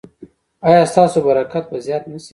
[0.67, 2.29] ایا ستاسو برکت به زیات نه شي؟